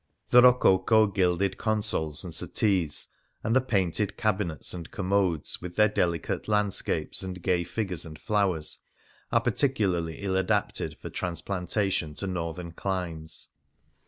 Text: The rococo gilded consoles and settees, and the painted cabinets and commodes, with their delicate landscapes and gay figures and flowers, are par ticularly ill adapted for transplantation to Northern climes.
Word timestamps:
The 0.31 0.41
rococo 0.41 1.05
gilded 1.05 1.59
consoles 1.59 2.23
and 2.23 2.33
settees, 2.33 3.09
and 3.43 3.55
the 3.55 3.61
painted 3.61 4.17
cabinets 4.17 4.73
and 4.73 4.89
commodes, 4.89 5.61
with 5.61 5.75
their 5.75 5.89
delicate 5.89 6.47
landscapes 6.47 7.21
and 7.21 7.39
gay 7.39 7.63
figures 7.63 8.03
and 8.03 8.17
flowers, 8.17 8.79
are 9.31 9.41
par 9.41 9.53
ticularly 9.53 10.17
ill 10.23 10.37
adapted 10.37 10.97
for 10.97 11.11
transplantation 11.11 12.15
to 12.15 12.25
Northern 12.25 12.71
climes. 12.71 13.49